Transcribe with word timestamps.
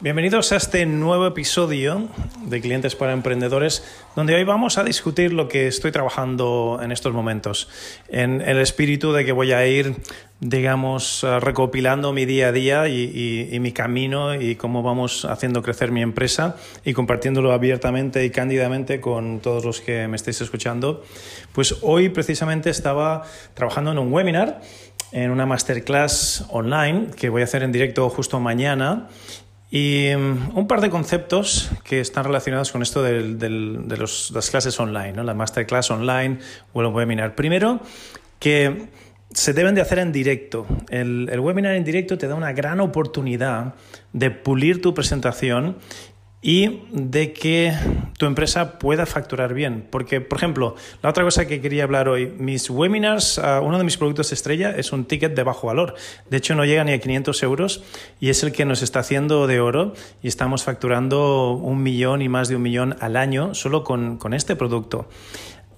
Bienvenidos 0.00 0.52
a 0.52 0.56
este 0.58 0.86
nuevo 0.86 1.26
episodio 1.26 2.06
de 2.44 2.60
Clientes 2.60 2.94
para 2.94 3.12
Emprendedores, 3.12 3.82
donde 4.14 4.36
hoy 4.36 4.44
vamos 4.44 4.78
a 4.78 4.84
discutir 4.84 5.32
lo 5.32 5.48
que 5.48 5.66
estoy 5.66 5.90
trabajando 5.90 6.78
en 6.80 6.92
estos 6.92 7.12
momentos, 7.12 7.68
en 8.06 8.40
el 8.40 8.58
espíritu 8.58 9.12
de 9.12 9.24
que 9.24 9.32
voy 9.32 9.50
a 9.50 9.66
ir, 9.66 9.96
digamos, 10.38 11.26
recopilando 11.40 12.12
mi 12.12 12.26
día 12.26 12.46
a 12.46 12.52
día 12.52 12.86
y, 12.86 13.58
mi 13.60 13.72
camino 13.72 14.40
y 14.40 14.54
cómo 14.54 14.84
vamos 14.84 15.24
haciendo 15.24 15.62
crecer 15.62 15.90
mi 15.90 16.00
empresa 16.00 16.54
y 16.84 16.92
compartiéndolo 16.92 17.50
abiertamente 17.50 18.24
y 18.24 18.30
cándidamente 18.30 19.00
con 19.00 19.40
todos 19.40 19.64
los 19.64 19.80
que 19.80 20.06
me 20.06 20.14
estéis 20.14 20.40
escuchando. 20.40 21.02
Pues 21.52 21.74
hoy 21.82 22.08
precisamente 22.10 22.70
estaba 22.70 23.24
trabajando 23.54 23.90
en 23.90 23.98
un 23.98 24.12
webinar 24.12 24.60
en 25.10 25.30
una 25.30 25.46
masterclass 25.46 26.44
online 26.50 27.06
que 27.16 27.30
voy 27.30 27.40
a 27.40 27.44
hacer 27.44 27.62
en 27.62 27.72
directo 27.72 28.08
justo 28.10 28.38
mañana 28.40 29.08
y 29.70 30.08
mm, 30.16 30.56
un 30.56 30.66
par 30.66 30.80
de 30.80 30.90
conceptos 30.90 31.70
que 31.84 32.00
están 32.00 32.24
relacionados 32.24 32.72
con 32.72 32.82
esto 32.82 33.02
de 33.02 33.20
las 33.88 34.50
clases 34.50 34.78
online, 34.80 35.12
¿no? 35.12 35.24
la 35.24 35.34
masterclass 35.34 35.90
online 35.90 36.38
o 36.72 36.80
el 36.80 36.86
webinar. 36.88 37.34
Primero, 37.34 37.80
que 38.38 38.88
se 39.32 39.52
deben 39.52 39.74
de 39.74 39.82
hacer 39.82 39.98
en 39.98 40.12
directo. 40.12 40.66
El, 40.88 41.28
el, 41.30 41.40
webinar 41.40 41.74
en 41.74 41.84
directo 41.84 42.16
te 42.16 42.28
da 42.28 42.34
una 42.34 42.52
gran 42.52 42.80
oportunidad 42.80 43.74
de 44.12 44.30
pulir 44.30 44.80
tu 44.80 44.94
presentación 44.94 45.76
y 46.40 46.82
de 46.92 47.32
que 47.32 47.74
tu 48.16 48.26
empresa 48.26 48.78
pueda 48.78 49.06
facturar 49.06 49.54
bien. 49.54 49.86
Porque, 49.90 50.20
por 50.20 50.38
ejemplo, 50.38 50.76
la 51.02 51.10
otra 51.10 51.24
cosa 51.24 51.46
que 51.46 51.60
quería 51.60 51.84
hablar 51.84 52.08
hoy, 52.08 52.32
mis 52.38 52.70
webinars, 52.70 53.38
ah, 53.38 53.60
uno 53.60 53.78
de 53.78 53.84
mis 53.84 53.96
productos 53.96 54.32
estrella 54.32 54.70
es 54.76 54.92
un 54.92 55.04
ticket 55.04 55.34
de 55.34 55.42
bajo 55.42 55.66
valor. 55.66 55.94
De 56.30 56.36
hecho, 56.36 56.54
no 56.54 56.64
llega 56.64 56.84
ni 56.84 56.92
a 56.92 57.00
500 57.00 57.42
euros 57.42 57.82
y 58.20 58.28
es 58.28 58.42
el 58.42 58.52
que 58.52 58.64
nos 58.64 58.82
está 58.82 59.00
haciendo 59.00 59.46
de 59.46 59.60
oro 59.60 59.94
y 60.22 60.28
estamos 60.28 60.62
facturando 60.62 61.52
un 61.52 61.82
millón 61.82 62.22
y 62.22 62.28
más 62.28 62.48
de 62.48 62.56
un 62.56 62.62
millón 62.62 62.96
al 63.00 63.16
año 63.16 63.54
solo 63.54 63.82
con, 63.82 64.16
con 64.16 64.32
este 64.32 64.54
producto. 64.54 65.08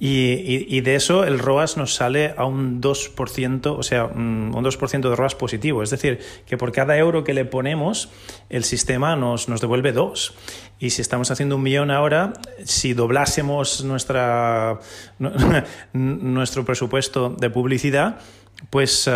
Y, 0.03 0.81
de 0.81 0.95
eso 0.95 1.25
el 1.25 1.39
ROAS 1.39 1.77
nos 1.77 1.95
sale 1.95 2.33
a 2.39 2.47
un 2.47 2.81
2%, 2.81 3.77
o 3.77 3.83
sea, 3.83 4.07
mm, 4.07 4.55
un 4.55 4.65
2% 4.65 5.11
de 5.11 5.15
ROAS 5.15 5.35
positivo. 5.35 5.83
Es 5.83 5.91
decir, 5.91 6.21
que 6.47 6.57
por 6.57 6.73
cada 6.73 6.97
euro 6.97 7.23
que 7.23 7.35
le 7.35 7.45
ponemos, 7.45 8.09
el 8.49 8.65
sistema 8.65 9.15
nos, 9.15 9.51
nos 9.51 9.61
devuelve 9.61 9.93
dos. 9.93 10.33
Y 10.79 10.91
si 10.91 11.03
estamos 11.03 11.31
haciendo 11.31 11.57
un 11.57 11.63
millón 11.63 11.91
ahora, 11.91 12.33
si 12.65 12.95
doblásemos 12.95 13.85
nuestra, 13.85 14.81
nuestro 15.93 16.65
presupuesto 16.65 17.29
de 17.29 17.51
publicidad, 17.51 18.21
pues 18.69 19.09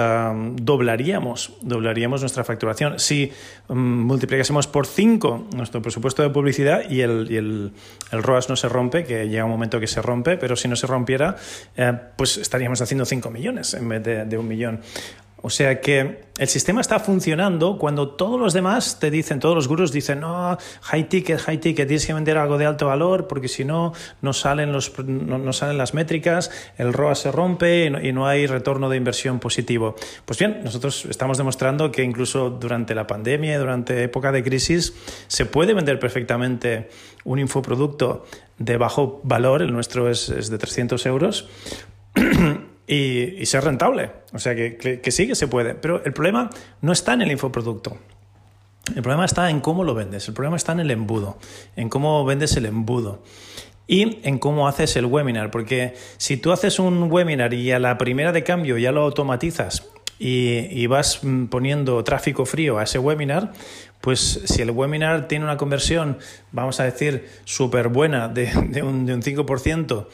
doblaríamos, 0.57 1.53
doblaríamos 1.61 2.23
nuestra 2.23 2.45
facturación. 2.45 2.99
Si 2.99 3.31
mm, 3.69 3.75
multiplicásemos 3.75 4.67
por 4.67 4.87
5 4.87 5.49
nuestro 5.55 5.83
presupuesto 5.83 6.23
de 6.23 6.31
publicidad 6.31 6.89
y 6.89 7.03
el, 7.03 7.29
el, 7.31 7.73
el, 8.11 8.23
ROAS 8.23 8.49
no 8.49 8.57
se 8.57 8.69
rompe, 8.69 9.05
que 9.05 9.29
llega 9.29 9.45
un 9.45 9.51
momento 9.51 9.79
que 9.79 9.87
se 9.87 10.01
rompe, 10.01 10.39
pero 10.39 10.57
si 10.57 10.67
no 10.67 10.77
se 10.77 10.87
rompiera, 10.87 11.37
eh, 11.77 11.93
pues 12.17 12.39
estaríamos 12.39 12.81
haciendo 12.81 13.05
5 13.05 13.31
millones 13.31 13.75
en 13.75 13.89
vez 13.89 14.03
de, 14.03 14.25
de 14.25 14.39
un 14.39 14.49
millón. 14.49 14.81
O 15.47 15.51
sea 15.51 15.83
que 15.83 16.23
el 16.39 16.49
sistema 16.49 16.81
está 16.81 16.99
funcionando 16.99 17.77
cuando 17.77 18.09
todos 18.09 18.41
los 18.41 18.55
demás 18.55 18.99
te 18.99 19.11
dicen, 19.11 19.41
todos 19.41 19.55
los 19.55 19.69
gurús 19.69 19.93
dicen, 19.93 20.21
no, 20.21 20.57
high 20.81 21.07
ticket, 21.07 21.39
high 21.39 21.59
ticket, 21.59 21.87
tienes 21.87 22.07
que 22.07 22.15
vender 22.15 22.39
algo 22.39 22.57
de 22.57 22.65
alto 22.65 22.87
valor 22.87 23.29
porque 23.29 23.47
si 23.49 23.63
no, 23.63 23.93
no 24.23 24.33
salen, 24.33 24.73
los, 24.73 24.99
no, 25.07 25.53
salen 25.53 25.77
las 25.77 25.93
métricas, 25.93 26.51
el 26.79 26.95
ROA 26.95 27.15
se 27.15 27.31
rompe 27.31 27.85
y 27.85 28.13
no, 28.15 28.27
hay 28.27 28.47
retorno 28.47 28.89
de 28.89 28.97
inversión 28.97 29.39
positivo. 29.39 29.97
Pues 30.25 30.39
bien, 30.39 30.63
nosotros 30.65 31.05
estamos 31.11 31.37
demostrando 31.37 31.93
que 31.93 32.03
incluso 32.03 32.49
durante 32.49 32.95
la 32.95 33.07
pandemia, 33.07 33.59
durante 33.59 34.03
época 34.03 34.33
de 34.33 34.43
crisis, 34.43 34.95
se 35.27 35.45
puede 35.45 35.75
vender 35.75 35.99
perfectamente 35.99 36.89
un 37.25 37.39
infoproducto 37.39 38.25
de 38.57 38.79
bajo 38.79 39.21
valor, 39.25 39.61
el 39.61 39.75
nuestro 39.75 40.09
es, 40.09 40.31
es 40.31 40.49
de 40.49 40.57
300 40.57 41.05
euros. 41.05 41.51
y, 42.87 43.45
ser 43.47 43.65
rentable. 43.65 44.11
O 44.33 44.39
sea 44.39 44.55
que, 44.55 44.77
que, 44.77 45.11
sí 45.11 45.27
que 45.27 45.35
se 45.35 45.49
puede. 45.49 45.75
Pero 45.75 46.05
el 46.05 46.13
problema 46.13 46.51
no 46.81 46.93
está 46.93 47.15
en 47.15 47.23
el 47.23 47.33
infoproducto. 47.33 47.97
El 48.95 49.03
problema 49.03 49.25
está 49.25 49.49
en 49.51 49.61
cómo 49.61 49.85
lo 49.85 49.95
vendes. 49.95 50.29
El 50.29 50.35
problema 50.35 50.57
está 50.57 50.73
en 50.73 50.81
el 50.81 50.91
embudo, 50.91 51.39
en 51.77 51.89
cómo 51.89 52.25
vendes 52.25 52.57
el 52.57 52.67
embudo 52.67 53.23
y 53.87 54.19
en 54.27 54.39
cómo 54.39 54.69
haces 54.69 54.97
el 54.97 55.07
webinar. 55.07 55.51
Porque 55.51 55.95
si 56.19 56.37
tú 56.37 56.53
haces 56.53 56.79
un 56.79 57.11
webinar 57.11 57.55
y 57.55 57.73
a 57.73 57.79
la 57.79 57.97
primera 57.97 58.33
de 58.33 58.45
cambio 58.45 58.77
ya 58.77 58.93
lo 58.93 59.03
automatizas 59.03 59.89
y, 60.19 60.87
vas 60.87 61.21
poniendo 61.51 62.03
tráfico 62.05 62.45
frío 62.47 62.79
a 62.79 62.85
ese 62.85 62.99
webinar, 62.99 63.53
pues 64.01 64.43
si 64.45 64.63
el 64.63 64.71
webinar 64.71 65.29
tiene 65.29 65.45
una 65.45 65.57
conversión, 65.57 66.19
vamos 66.53 66.79
a 66.81 66.85
decir, 66.85 67.27
súper 67.45 67.89
buena 67.89 68.29
de, 68.29 68.53
de, 68.69 68.83
un, 68.83 69.07
de 69.07 69.15
un 69.15 69.23
5%, 69.23 70.07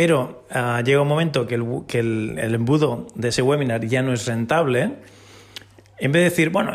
pero 0.00 0.44
ah, 0.50 0.80
llega 0.82 1.02
un 1.02 1.08
momento 1.08 1.46
que, 1.46 1.56
el, 1.56 2.54
embudo 2.54 3.08
de 3.14 3.28
ese 3.28 3.42
webinar 3.42 3.84
ya 3.84 4.00
no 4.00 4.14
es 4.14 4.24
rentable, 4.24 4.94
en 5.98 6.10
vez 6.10 6.20
de 6.20 6.30
decir, 6.30 6.48
bueno, 6.48 6.72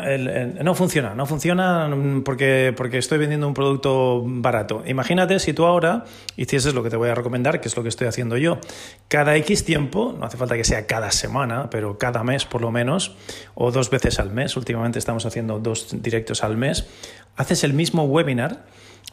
no 0.62 0.74
funciona, 0.76 1.12
no 1.12 1.26
funciona 1.26 1.90
porque, 2.24 2.72
porque 2.76 2.98
estoy 2.98 3.18
vendiendo 3.18 3.48
un 3.48 3.54
producto 3.54 4.22
barato. 4.24 4.84
Imagínate 4.86 5.40
si 5.40 5.52
tú 5.52 5.64
ahora 5.64 6.04
hicieses 6.36 6.72
lo 6.72 6.84
que 6.84 6.90
te 6.90 6.94
voy 6.94 7.08
a 7.08 7.16
recomendar, 7.16 7.60
que 7.60 7.66
es 7.66 7.76
lo 7.76 7.82
que 7.82 7.88
estoy 7.88 8.06
haciendo 8.06 8.36
yo. 8.36 8.60
Cada 9.08 9.34
X 9.34 9.64
tiempo, 9.64 10.14
no 10.16 10.24
hace 10.24 10.36
falta 10.36 10.54
que 10.54 10.62
sea 10.62 10.86
cada 10.86 11.10
semana, 11.10 11.68
pero 11.68 11.98
cada 11.98 12.22
mes 12.22 12.44
por 12.44 12.60
lo 12.60 12.70
menos, 12.70 13.16
o 13.56 13.72
dos 13.72 13.90
veces 13.90 14.20
al 14.20 14.30
mes, 14.30 14.56
últimamente 14.56 15.00
estamos 15.00 15.26
haciendo 15.26 15.58
dos 15.58 16.00
directos 16.00 16.44
al 16.44 16.56
mes, 16.56 16.86
haces 17.34 17.64
el 17.64 17.72
mismo 17.72 18.04
webinar, 18.04 18.66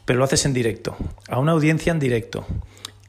pero 0.05 0.19
lo 0.19 0.25
haces 0.25 0.45
en 0.45 0.53
directo, 0.53 0.95
a 1.29 1.39
una 1.39 1.53
audiencia 1.53 1.91
en 1.91 1.99
directo. 1.99 2.45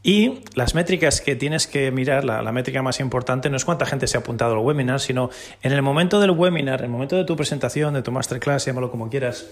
Y 0.07 0.41
las 0.55 0.75
métricas 0.75 1.23
que 1.23 1.35
tienes 1.35 1.67
que 1.67 1.91
mirar, 1.91 2.25
la, 2.27 2.53
métrica 2.53 2.83
más 2.83 3.01
importante 3.01 3.49
no 3.49 3.57
es 3.57 3.65
cuánta 3.65 3.87
gente 3.87 4.07
se 4.07 4.19
ha 4.19 4.21
apuntado 4.21 4.53
al 4.53 4.59
webinar, 4.59 5.01
sino 5.01 5.31
en 5.63 5.73
el 5.73 5.81
momento 5.81 6.21
del 6.21 6.33
webinar, 6.33 6.81
en 6.81 6.85
el 6.85 6.91
momento 6.91 7.17
de 7.17 7.25
tu 7.25 7.37
presentación, 7.37 7.95
de 7.95 8.03
tu 8.03 8.13
masterclass, 8.13 8.67
llámalo 8.67 8.91
como 8.91 9.09
quieras, 9.09 9.47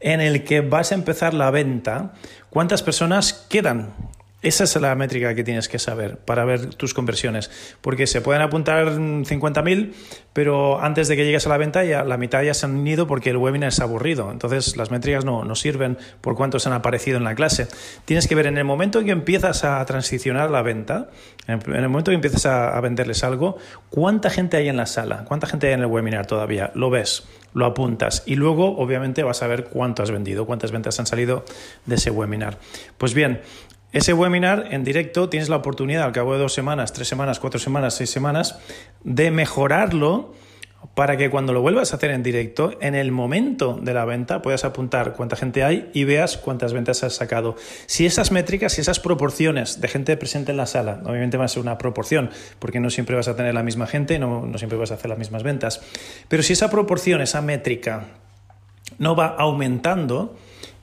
en 0.00 0.22
el 0.22 0.42
que 0.42 0.62
vas 0.62 0.92
a 0.92 0.94
empezar 0.94 1.34
la 1.34 1.50
venta, 1.50 2.14
cuántas 2.48 2.82
personas 2.82 3.34
quedan 3.50 3.92
esa 4.42 4.64
es 4.64 4.74
la 4.76 4.94
métrica 4.94 5.34
que 5.34 5.44
tienes 5.44 5.68
que 5.68 5.78
saber 5.78 6.16
para 6.16 6.44
ver 6.44 6.74
tus 6.74 6.94
conversiones, 6.94 7.50
porque 7.82 8.06
se 8.06 8.22
pueden 8.22 8.40
apuntar 8.40 8.86
50.000, 8.88 9.92
pero 10.32 10.80
antes 10.80 11.08
de 11.08 11.16
que 11.16 11.24
llegues 11.24 11.44
a 11.46 11.50
la 11.50 11.58
venta 11.58 11.84
ya 11.84 12.04
la 12.04 12.16
mitad 12.16 12.42
ya 12.42 12.54
se 12.54 12.64
han 12.64 12.86
ido 12.86 13.06
porque 13.06 13.30
el 13.30 13.36
webinar 13.36 13.68
es 13.68 13.80
aburrido. 13.80 14.30
Entonces 14.30 14.76
las 14.76 14.90
métricas 14.90 15.24
no, 15.24 15.44
no 15.44 15.54
sirven 15.54 15.98
por 16.20 16.36
cuántos 16.36 16.66
han 16.66 16.72
aparecido 16.72 17.18
en 17.18 17.24
la 17.24 17.34
clase. 17.34 17.68
Tienes 18.06 18.28
que 18.28 18.34
ver 18.34 18.46
en 18.46 18.56
el 18.56 18.64
momento 18.64 19.00
en 19.00 19.06
que 19.06 19.12
empiezas 19.12 19.64
a 19.64 19.84
transicionar 19.84 20.50
la 20.50 20.62
venta, 20.62 21.10
en 21.46 21.60
el 21.74 21.88
momento 21.88 22.10
en 22.10 22.20
que 22.20 22.26
empiezas 22.26 22.46
a, 22.46 22.76
a 22.76 22.80
venderles 22.80 23.22
algo, 23.24 23.58
cuánta 23.90 24.30
gente 24.30 24.56
hay 24.56 24.68
en 24.68 24.76
la 24.78 24.86
sala, 24.86 25.24
cuánta 25.26 25.46
gente 25.46 25.66
hay 25.66 25.74
en 25.74 25.80
el 25.80 25.86
webinar 25.86 26.26
todavía. 26.26 26.70
Lo 26.74 26.88
ves, 26.88 27.24
lo 27.52 27.66
apuntas 27.66 28.22
y 28.26 28.36
luego 28.36 28.78
obviamente 28.78 29.22
vas 29.22 29.42
a 29.42 29.46
ver 29.46 29.64
cuánto 29.64 30.02
has 30.02 30.10
vendido, 30.10 30.46
cuántas 30.46 30.72
ventas 30.72 30.98
han 30.98 31.06
salido 31.06 31.44
de 31.84 31.96
ese 31.96 32.10
webinar. 32.10 32.58
Pues 32.96 33.14
bien, 33.14 33.40
ese 33.92 34.12
webinar 34.12 34.68
en 34.70 34.84
directo 34.84 35.28
tienes 35.28 35.48
la 35.48 35.56
oportunidad 35.56 36.04
al 36.04 36.12
cabo 36.12 36.34
de 36.34 36.38
dos 36.38 36.52
semanas, 36.52 36.92
tres 36.92 37.08
semanas, 37.08 37.40
cuatro 37.40 37.58
semanas, 37.58 37.94
seis 37.94 38.10
semanas, 38.10 38.58
de 39.02 39.30
mejorarlo 39.30 40.32
para 40.94 41.16
que 41.16 41.28
cuando 41.28 41.52
lo 41.52 41.60
vuelvas 41.60 41.92
a 41.92 41.96
hacer 41.96 42.10
en 42.10 42.22
directo, 42.22 42.72
en 42.80 42.94
el 42.94 43.12
momento 43.12 43.78
de 43.82 43.92
la 43.92 44.04
venta, 44.04 44.42
puedas 44.42 44.64
apuntar 44.64 45.14
cuánta 45.14 45.36
gente 45.36 45.62
hay 45.62 45.90
y 45.92 46.04
veas 46.04 46.36
cuántas 46.36 46.72
ventas 46.72 47.02
has 47.02 47.14
sacado. 47.14 47.56
Si 47.86 48.06
esas 48.06 48.32
métricas, 48.32 48.72
si 48.72 48.80
esas 48.80 49.00
proporciones 49.00 49.80
de 49.80 49.88
gente 49.88 50.16
presente 50.16 50.52
en 50.52 50.56
la 50.56 50.66
sala, 50.66 51.00
obviamente 51.04 51.36
va 51.36 51.44
a 51.44 51.48
ser 51.48 51.62
una 51.62 51.76
proporción, 51.76 52.30
porque 52.58 52.80
no 52.80 52.90
siempre 52.90 53.16
vas 53.16 53.28
a 53.28 53.36
tener 53.36 53.54
la 53.54 53.62
misma 53.62 53.86
gente, 53.86 54.18
no, 54.18 54.46
no 54.46 54.58
siempre 54.58 54.78
vas 54.78 54.90
a 54.90 54.94
hacer 54.94 55.10
las 55.10 55.18
mismas 55.18 55.42
ventas, 55.42 55.82
pero 56.28 56.42
si 56.42 56.54
esa 56.54 56.70
proporción, 56.70 57.20
esa 57.20 57.42
métrica, 57.42 58.06
no 58.98 59.14
va 59.14 59.26
aumentando, 59.26 60.36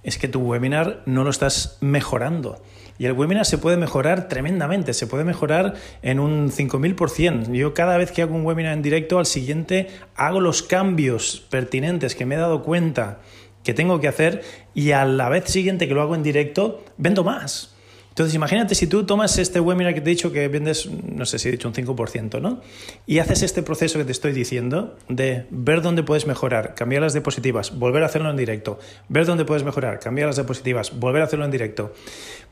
es 0.04 0.18
que 0.18 0.28
tu 0.28 0.42
webinar 0.42 1.02
no 1.06 1.24
lo 1.24 1.30
estás 1.30 1.78
mejorando 1.82 2.62
Y 3.00 3.06
el 3.06 3.14
webinar 3.14 3.46
se 3.46 3.58
puede 3.58 3.78
mejorar 3.78 4.28
tremendamente, 4.28 4.94
se 4.94 5.08
puede 5.08 5.24
mejorar 5.24 5.76
en 6.02 6.20
un 6.20 6.50
5000%. 6.50 7.54
Yo 7.54 7.74
cada 7.74 7.98
vez 7.98 8.12
que 8.12 8.22
hago 8.22 8.36
un 8.36 8.46
webinar 8.46 8.74
en 8.74 8.82
directo, 8.82 9.20
al 9.20 9.26
siguiente 9.26 9.88
hago 10.16 10.40
los 10.40 10.64
cambios 10.64 11.46
pertinentes 11.50 12.16
que 12.16 12.26
me 12.26 12.36
he 12.36 12.38
dado 12.40 12.64
cuenta 12.64 13.20
que 13.64 13.74
tengo 13.74 14.00
que 14.00 14.08
hacer 14.08 14.44
y 14.74 14.92
a 14.92 15.06
la 15.06 15.30
vez 15.30 15.46
siguiente 15.46 15.88
que 15.88 15.94
lo 15.94 16.02
hago 16.02 16.16
en 16.16 16.24
directo, 16.24 16.84
vendo 16.98 17.24
más. 17.24 17.77
Entonces, 18.18 18.34
imagínate 18.34 18.74
si 18.74 18.88
tú 18.88 19.06
tomas 19.06 19.38
este 19.38 19.60
webinar 19.60 19.94
que 19.94 20.02
te 20.02 20.10
he 20.10 20.16
dicho 20.16 20.32
que 20.32 20.48
vendes, 20.48 20.90
no 20.90 21.24
sé 21.28 21.38
si 21.38 21.50
he 21.50 21.52
dicho 21.52 21.68
un 21.68 21.76
5%, 21.76 22.42
¿no? 22.42 22.62
Y 23.06 23.20
haces 23.20 23.44
este 23.44 23.62
proceso 23.62 24.00
que 24.00 24.06
te 24.06 24.12
estoy 24.12 24.32
diciendo 24.32 24.98
de 25.08 25.46
ver 25.52 25.84
dónde 25.84 26.02
puedes 26.02 26.26
mejorar, 26.26 26.74
cambiar 26.74 27.04
las 27.04 27.14
diapositivas, 27.14 27.78
volver 27.78 28.02
a 28.02 28.08
hacerlo 28.08 28.32
en 28.32 28.36
directo, 28.36 28.80
ver 29.08 29.28
dónde 29.28 29.46
puedes 29.46 29.64
mejorar, 29.64 30.00
cambiar 30.00 30.26
las 30.26 30.38
diapositivas, 30.38 30.98
volver 30.98 31.22
a 31.22 31.26
hacerlo 31.26 31.46
en 31.46 31.52
directo. 31.52 31.94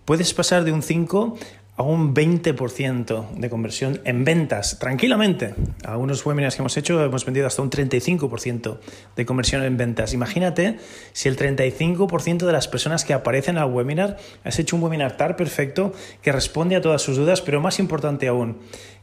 Puedes 0.06 0.36
pasar 0.36 0.66
de 0.66 0.72
un 0.72 0.84
5 0.84 1.36
a 1.78 1.84
un 1.84 2.16
20% 2.16 3.32
de 3.32 3.50
conversión 3.50 4.00
en 4.06 4.24
ventas, 4.24 4.80
tranquilamente. 4.80 5.56
Algunos 5.84 6.26
webinars 6.26 6.56
que 6.56 6.62
hemos 6.62 6.78
hecho 6.78 7.04
hemos 7.04 7.26
vendido 7.26 7.48
hasta 7.48 7.62
un 7.62 7.70
35% 7.70 8.78
de 9.16 9.26
conversión 9.26 9.64
en 9.64 9.76
ventas. 9.76 10.14
Imagínate 10.14 10.78
si 11.12 11.28
el 11.28 11.38
35% 11.38 12.46
de 12.46 12.54
las 12.54 12.70
personas 12.70 13.04
que 13.04 13.14
aparecen 13.14 13.58
al 13.58 13.72
webinar 13.72 14.18
has 14.46 14.58
hecho 14.58 14.78
un 14.78 14.84
webinar 14.84 15.18
tan 15.18 15.36
perfecto 15.36 15.94
que 16.22 16.32
responde 16.32 16.78
a 16.78 16.82
todas 16.82 17.02
sus 17.02 17.18
dudas, 17.18 17.42
pero 17.42 17.60
más 17.60 17.80
importante 17.80 18.28
aún, 18.30 18.58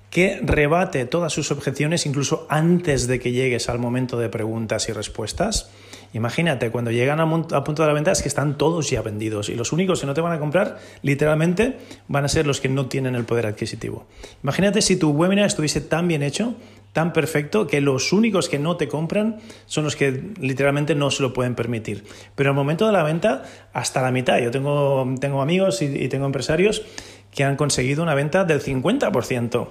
que 0.08 0.40
rebate 0.42 1.04
todas 1.04 1.32
sus 1.32 1.50
objeciones 1.50 2.06
incluso 2.06 2.46
antes 2.48 3.06
de 3.06 3.18
que 3.18 3.32
llegues 3.32 3.68
al 3.68 3.78
momento 3.78 4.18
de 4.18 4.28
preguntas 4.28 4.88
y 4.88 4.92
respuestas. 4.92 5.70
Imagínate, 6.14 6.70
cuando 6.70 6.90
llegan 6.90 7.20
a, 7.20 7.64
punto 7.64 7.82
de 7.82 7.88
la 7.88 7.94
venta 7.94 8.12
es 8.12 8.20
que 8.20 8.28
están 8.28 8.58
todos 8.58 8.90
ya 8.90 9.00
vendidos 9.00 9.48
y 9.48 9.54
los 9.54 9.72
únicos 9.72 10.00
que 10.00 10.06
no 10.06 10.14
te 10.14 10.20
van 10.20 10.32
a 10.32 10.38
comprar, 10.38 10.78
literalmente, 11.02 11.78
van 12.08 12.24
a 12.24 12.28
ser 12.28 12.46
los 12.46 12.60
que 12.60 12.68
no 12.68 12.86
tienen 12.86 13.14
el 13.14 13.24
poder 13.24 13.46
adquisitivo. 13.46 14.06
Imagínate 14.42 14.82
si 14.82 14.96
tu 14.96 15.10
webinar 15.10 15.46
estuviese 15.46 15.80
tan 15.80 16.08
bien 16.08 16.22
hecho, 16.22 16.54
tan 16.92 17.12
perfecto, 17.12 17.66
que 17.66 17.80
los 17.80 18.12
únicos 18.12 18.48
que 18.48 18.58
no 18.58 18.76
te 18.76 18.88
compran 18.88 19.38
son 19.66 19.84
los 19.84 19.96
que 19.96 20.32
literalmente 20.38 20.94
no 20.94 21.10
se 21.10 21.22
lo 21.22 21.32
pueden 21.32 21.54
permitir. 21.54 22.04
Pero 22.34 22.50
al 22.50 22.56
momento 22.56 22.86
de 22.86 22.92
la 22.92 23.02
venta, 23.02 23.44
hasta 23.72 24.02
la 24.02 24.10
mitad. 24.10 24.38
Yo 24.38 24.50
tengo, 24.50 25.14
tengo 25.18 25.40
amigos 25.40 25.80
y, 25.80 26.08
tengo 26.08 26.26
empresarios 26.26 26.82
que 27.30 27.44
han 27.44 27.56
conseguido 27.56 28.02
una 28.02 28.14
venta 28.14 28.44
del 28.44 28.62
50% 28.62 29.68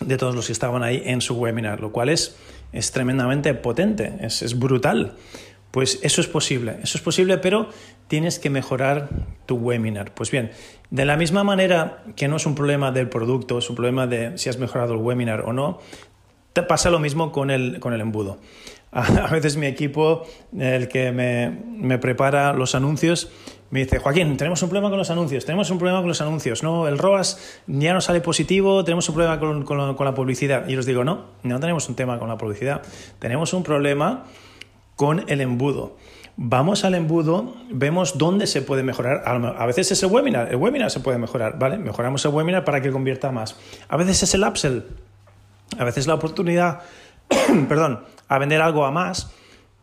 de 0.00 0.16
todos 0.16 0.34
los 0.34 0.46
que 0.46 0.52
estaban 0.52 0.82
ahí 0.82 1.02
en 1.04 1.20
su 1.20 1.34
webinar, 1.34 1.80
lo 1.80 1.92
cual 1.92 2.08
es, 2.08 2.36
es 2.72 2.90
tremendamente 2.90 3.52
potente, 3.52 4.14
es, 4.20 4.40
es 4.40 4.58
brutal. 4.58 5.16
Pues 5.70 6.00
eso 6.02 6.20
es 6.20 6.26
posible, 6.26 6.78
eso 6.82 6.98
es 6.98 7.02
posible, 7.02 7.38
pero 7.38 7.68
tienes 8.08 8.38
que 8.38 8.50
mejorar 8.50 9.08
tu 9.46 9.56
webinar. 9.56 10.12
Pues 10.12 10.30
bien, 10.30 10.50
de 10.90 11.04
la 11.04 11.16
misma 11.16 11.44
manera 11.44 12.02
que 12.16 12.26
no 12.26 12.36
es 12.36 12.46
un 12.46 12.56
problema 12.56 12.90
del 12.90 13.08
producto, 13.08 13.58
es 13.58 13.70
un 13.70 13.76
problema 13.76 14.06
de 14.06 14.36
si 14.36 14.48
has 14.48 14.58
mejorado 14.58 14.94
el 14.94 15.00
webinar 15.00 15.42
o 15.42 15.52
no, 15.52 15.78
te 16.52 16.62
pasa 16.62 16.90
lo 16.90 16.98
mismo 16.98 17.30
con 17.30 17.50
el, 17.50 17.78
con 17.78 17.92
el 17.92 18.00
embudo. 18.00 18.38
A 18.92 19.28
veces 19.28 19.56
mi 19.56 19.66
equipo, 19.66 20.26
el 20.58 20.88
que 20.88 21.12
me, 21.12 21.50
me 21.50 21.98
prepara 21.98 22.52
los 22.52 22.74
anuncios, 22.74 23.30
me 23.70 23.78
dice, 23.78 24.00
Joaquín, 24.00 24.36
tenemos 24.36 24.60
un 24.64 24.68
problema 24.68 24.88
con 24.88 24.98
los 24.98 25.10
anuncios, 25.10 25.44
tenemos 25.44 25.70
un 25.70 25.78
problema 25.78 26.00
con 26.00 26.08
los 26.08 26.20
anuncios, 26.20 26.64
no, 26.64 26.88
el 26.88 26.98
ROAS 26.98 27.62
ya 27.68 27.94
no 27.94 28.00
sale 28.00 28.20
positivo, 28.20 28.82
tenemos 28.84 29.08
un 29.08 29.14
problema 29.14 29.38
con, 29.38 29.64
con, 29.64 29.94
con 29.94 30.04
la 30.04 30.14
publicidad. 30.14 30.66
Y 30.66 30.74
les 30.74 30.86
digo, 30.86 31.04
no, 31.04 31.26
no 31.44 31.60
tenemos 31.60 31.88
un 31.88 31.94
tema 31.94 32.18
con 32.18 32.28
la 32.28 32.36
publicidad, 32.36 32.82
tenemos 33.20 33.52
un 33.52 33.62
problema 33.62 34.24
con 34.96 35.24
el 35.28 35.40
embudo. 35.40 35.96
Vamos 36.36 36.84
al 36.84 36.94
embudo, 36.94 37.54
vemos 37.70 38.16
dónde 38.16 38.46
se 38.46 38.62
puede 38.62 38.82
mejorar. 38.82 39.22
A 39.26 39.66
veces 39.66 39.92
es 39.92 40.02
el 40.02 40.10
webinar, 40.10 40.48
el 40.50 40.56
webinar 40.56 40.90
se 40.90 41.00
puede 41.00 41.18
mejorar, 41.18 41.58
¿vale? 41.58 41.76
Mejoramos 41.76 42.24
el 42.24 42.30
webinar 42.30 42.64
para 42.64 42.80
que 42.80 42.90
convierta 42.90 43.30
más. 43.30 43.56
A 43.88 43.96
veces 43.96 44.22
es 44.22 44.34
el 44.34 44.44
upsell, 44.44 44.84
a 45.78 45.84
veces 45.84 46.06
la 46.06 46.14
oportunidad, 46.14 46.80
perdón, 47.68 48.00
a 48.28 48.38
vender 48.38 48.62
algo 48.62 48.86
a 48.86 48.90
más 48.90 49.30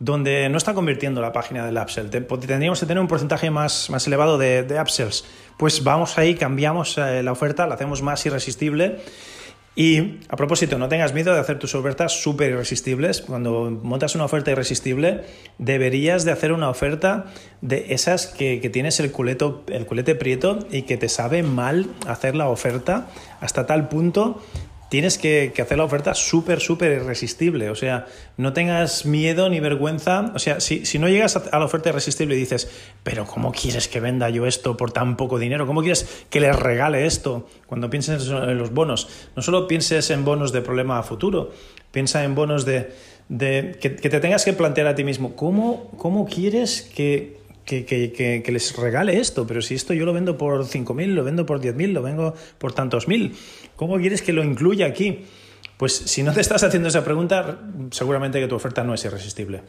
donde 0.00 0.48
no 0.48 0.58
está 0.58 0.74
convirtiendo 0.74 1.20
la 1.20 1.32
página 1.32 1.66
del 1.66 1.76
upsell. 1.76 2.08
Tendríamos 2.10 2.80
que 2.80 2.86
tener 2.86 3.00
un 3.00 3.08
porcentaje 3.08 3.50
más, 3.50 3.90
más 3.90 4.06
elevado 4.06 4.38
de, 4.38 4.78
upsells. 4.80 5.24
Pues 5.56 5.82
vamos 5.82 6.18
ahí, 6.18 6.34
cambiamos 6.34 6.98
eh, 6.98 7.22
la 7.22 7.32
oferta, 7.32 7.66
la 7.66 7.74
hacemos 7.74 8.02
más 8.02 8.24
irresistible 8.26 9.00
y 9.80 10.18
a 10.28 10.34
propósito, 10.34 10.76
no 10.76 10.88
tengas 10.88 11.14
miedo 11.14 11.32
de 11.32 11.38
hacer 11.38 11.60
tus 11.60 11.76
ofertas 11.76 12.20
súper 12.20 12.50
irresistibles. 12.50 13.20
Cuando 13.20 13.70
montas 13.70 14.16
una 14.16 14.24
oferta 14.24 14.50
irresistible, 14.50 15.20
deberías 15.58 16.24
de 16.24 16.32
hacer 16.32 16.50
una 16.50 16.68
oferta 16.68 17.26
de 17.60 17.86
esas 17.90 18.26
que, 18.26 18.60
que 18.60 18.70
tienes 18.70 18.98
el, 18.98 19.12
culeto, 19.12 19.62
el 19.68 19.86
culete 19.86 20.16
prieto 20.16 20.66
y 20.72 20.82
que 20.82 20.96
te 20.96 21.08
sabe 21.08 21.44
mal 21.44 21.86
hacer 22.08 22.34
la 22.34 22.48
oferta 22.48 23.06
hasta 23.40 23.66
tal 23.66 23.88
punto 23.88 24.42
tienes 24.88 25.18
que, 25.18 25.52
hacer 25.60 25.78
la 25.78 25.84
oferta 25.84 26.14
súper, 26.14 26.60
súper 26.60 26.92
irresistible. 26.92 27.70
O 27.70 27.74
sea, 27.74 28.06
no 28.36 28.52
tengas 28.52 29.06
miedo 29.06 29.48
ni 29.48 29.60
vergüenza. 29.60 30.32
O 30.34 30.38
sea, 30.38 30.60
si, 30.60 30.98
no 30.98 31.08
llegas 31.08 31.36
a, 31.36 31.58
la 31.58 31.64
oferta 31.64 31.90
irresistible 31.90 32.34
y 32.34 32.38
dices, 32.38 32.70
pero 33.02 33.26
¿cómo 33.26 33.52
quieres 33.52 33.88
que 33.88 34.00
venda 34.00 34.30
yo 34.30 34.46
esto 34.46 34.76
por 34.76 34.92
tan 34.92 35.16
poco 35.16 35.38
dinero? 35.38 35.66
¿Cómo 35.66 35.80
quieres 35.80 36.24
que 36.30 36.40
les 36.40 36.56
regale 36.56 37.06
esto? 37.06 37.46
Cuando 37.66 37.90
pienses 37.90 38.28
en 38.28 38.58
los 38.58 38.72
bonos, 38.72 39.08
no 39.36 39.42
solo 39.42 39.68
pienses 39.68 40.10
en 40.10 40.24
bonos 40.24 40.52
de 40.52 40.62
problema 40.62 40.98
a 40.98 41.02
futuro, 41.02 41.52
piensa 41.90 42.24
en 42.24 42.34
bonos 42.34 42.64
de, 42.64 42.92
que, 43.28 43.90
te 43.90 44.20
tengas 44.20 44.44
que 44.44 44.52
plantear 44.52 44.86
a 44.86 44.94
ti 44.94 45.04
mismo, 45.04 45.36
¿cómo, 45.36 45.90
cómo 45.98 46.26
quieres 46.26 46.82
que, 46.82 47.37
que, 47.68 48.42
les 48.46 48.76
regale 48.76 49.18
esto, 49.18 49.46
pero 49.46 49.60
si 49.60 49.74
esto 49.74 49.92
yo 49.92 50.06
lo 50.06 50.12
vendo 50.12 50.38
por 50.38 50.64
5.000, 50.64 51.06
lo 51.08 51.22
vendo 51.22 51.44
por 51.44 51.60
10.000, 51.60 51.92
lo 51.92 52.02
vengo 52.02 52.34
por 52.56 52.72
tantos 52.72 53.08
mil, 53.08 53.36
¿cómo 53.76 53.98
quieres 53.98 54.22
que 54.22 54.32
lo 54.32 54.42
incluya 54.42 54.86
aquí? 54.86 55.26
Pues 55.76 55.94
si 55.94 56.22
no 56.22 56.32
te 56.32 56.40
estás 56.40 56.62
haciendo 56.64 56.88
esa 56.88 57.04
pregunta, 57.04 57.60
seguramente 57.90 58.40
que 58.40 58.48
tu 58.48 58.56
oferta 58.56 58.82
no 58.84 58.94
es 58.94 59.04
irresistible. 59.04 59.62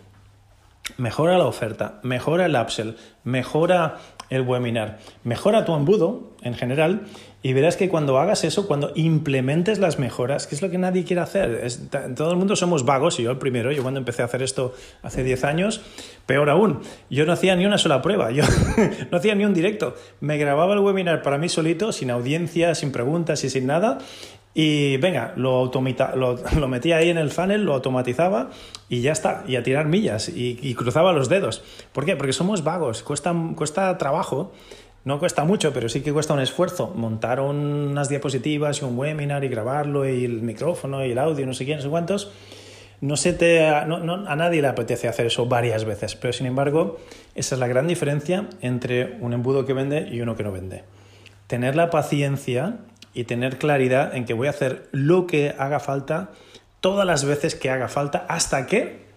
Mejora 0.98 1.38
la 1.38 1.46
oferta, 1.46 2.00
mejora 2.02 2.46
el 2.46 2.56
upsell, 2.56 2.96
mejora 3.24 4.00
el 4.30 4.42
webinar, 4.42 5.00
mejora 5.24 5.66
tu 5.66 5.76
embudo 5.76 6.32
en 6.42 6.56
general 6.56 7.06
y 7.42 7.54
verás 7.54 7.78
que 7.78 7.88
cuando 7.88 8.20
hagas 8.20 8.44
eso, 8.44 8.68
cuando 8.68 8.92
implementes 8.96 9.80
las 9.80 9.98
mejoras, 9.98 10.46
que 10.46 10.56
es 10.56 10.62
lo 10.62 10.70
que 10.70 10.78
nadie 10.78 11.06
quiere 11.06 11.22
hacer, 11.22 11.68
todo 12.16 12.32
el 12.32 12.38
mundo 12.38 12.58
somos 12.58 12.84
vagos, 12.84 13.18
y 13.20 13.24
yo 13.24 13.32
el 13.32 13.38
primero, 13.38 13.72
yo 13.72 13.82
cuando 13.82 14.00
empecé 14.00 14.24
a 14.24 14.26
hacer 14.26 14.44
esto 14.44 14.74
hace 15.04 15.24
10 15.24 15.46
años, 15.46 15.82
peor 16.26 16.50
aún, 16.50 16.82
yo 17.10 17.26
no 17.26 17.32
hacía 17.32 17.56
ni 17.56 17.66
una 17.66 17.78
sola 17.78 18.02
prueba, 18.02 18.32
yo 18.32 18.44
no 19.12 19.18
hacía 19.18 19.36
ni 19.36 19.46
un 19.46 19.54
directo, 19.54 19.96
me 20.20 20.38
grababa 20.38 20.74
el 20.74 20.80
webinar 20.80 21.22
para 21.22 21.38
mí 21.38 21.48
solito, 21.48 21.94
sin 21.94 22.12
audiencia, 22.12 22.76
sin 22.76 22.92
preguntas 22.92 23.42
y 23.46 23.50
sin 23.50 23.68
nada, 23.68 24.00
y 24.54 24.98
venga, 24.98 25.32
lo, 25.38 25.72
lo, 25.72 26.68
metía 26.68 26.98
ahí 26.98 27.10
en 27.10 27.18
el 27.18 27.30
funnel, 27.30 27.64
lo 27.64 27.76
automatizaba 27.76 28.50
y 28.90 29.00
ya 29.00 29.14
está, 29.14 29.46
y 29.48 29.56
a 29.56 29.64
tirar 29.64 29.86
millas 29.86 30.28
y, 30.28 30.60
y 30.62 30.74
cruzaba 30.74 31.14
los 31.14 31.30
dedos. 31.30 31.64
¿Por 31.94 32.04
qué? 32.04 32.18
Porque 32.18 32.34
somos 32.34 32.64
vagos, 32.64 33.04
cuesta, 33.04 33.34
cuesta 33.56 33.98
trabajo 33.98 34.52
no 35.06 35.20
cuesta 35.20 35.46
mucho, 35.46 35.74
pero 35.74 35.90
sí 35.90 36.02
que 36.02 36.12
cuesta 36.12 36.34
un 36.34 36.42
esfuerzo 36.42 36.94
montar 36.96 37.40
unas 37.40 38.10
diapositivas 38.10 38.82
y 38.82 38.86
un 38.86 38.98
webinar 38.98 39.44
y 39.44 39.48
grabarlo 39.48 40.08
y 40.08 40.26
el 40.26 40.42
micrófono 40.42 41.06
y 41.06 41.12
el 41.12 41.20
audio, 41.20 41.46
no 41.46 41.54
sé 41.54 41.66
quién, 41.66 41.78
no 41.78 41.84
sé 41.84 41.90
cuántos. 41.90 42.32
No 43.02 43.16
se 43.16 43.32
te, 43.32 43.66
a 43.66 43.86
nadie 43.86 44.62
le 44.62 44.68
apetece 44.68 45.08
hacer 45.08 45.28
eso 45.28 45.46
varias 45.46 45.86
veces, 45.86 46.18
pero 46.18 46.34
sin 46.34 46.48
embargo, 46.48 47.00
esa 47.34 47.56
es 47.56 47.60
la 47.60 47.68
gran 47.68 47.88
diferencia 47.88 48.50
entre 48.62 49.18
un 49.22 49.32
embudo 49.32 49.66
que 49.66 49.72
vende 49.72 50.10
y 50.12 50.20
uno 50.20 50.36
que 50.36 50.44
no 50.44 50.52
vende. 50.52 50.84
Tener 51.48 51.78
la 51.78 51.90
paciencia 51.92 52.80
y 53.14 53.24
tener 53.24 53.58
claridad 53.58 54.14
en 54.16 54.26
que 54.26 54.34
voy 54.34 54.48
a 54.48 54.50
hacer 54.50 54.90
lo 54.92 55.28
que 55.28 55.56
haga 55.58 55.80
falta 55.80 56.32
todas 56.82 57.06
las 57.06 57.24
veces 57.24 57.56
que 57.56 57.70
haga 57.70 57.88
falta 57.88 58.26
hasta 58.28 58.66
que 58.66 59.08